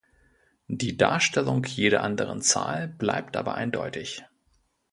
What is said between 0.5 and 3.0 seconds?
Die Darstellung jeder anderen Zahl